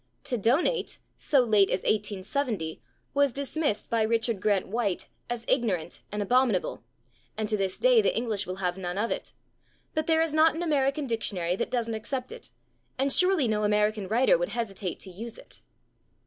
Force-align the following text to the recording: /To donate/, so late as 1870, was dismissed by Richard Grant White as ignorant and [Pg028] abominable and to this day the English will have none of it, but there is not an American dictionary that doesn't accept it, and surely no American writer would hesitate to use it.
/To 0.23 0.41
donate/, 0.41 0.97
so 1.15 1.41
late 1.41 1.69
as 1.69 1.81
1870, 1.83 2.81
was 3.13 3.31
dismissed 3.31 3.91
by 3.91 4.01
Richard 4.01 4.41
Grant 4.41 4.67
White 4.67 5.07
as 5.29 5.45
ignorant 5.47 6.01
and 6.11 6.21
[Pg028] 6.23 6.23
abominable 6.23 6.83
and 7.37 7.47
to 7.47 7.55
this 7.55 7.77
day 7.77 8.01
the 8.01 8.17
English 8.17 8.47
will 8.47 8.55
have 8.55 8.79
none 8.79 8.97
of 8.97 9.11
it, 9.11 9.31
but 9.93 10.07
there 10.07 10.23
is 10.23 10.33
not 10.33 10.55
an 10.55 10.63
American 10.63 11.05
dictionary 11.05 11.55
that 11.55 11.69
doesn't 11.69 11.93
accept 11.93 12.31
it, 12.31 12.49
and 12.97 13.13
surely 13.13 13.47
no 13.47 13.63
American 13.63 14.07
writer 14.07 14.39
would 14.39 14.49
hesitate 14.49 14.99
to 15.01 15.11
use 15.11 15.37
it. 15.37 15.61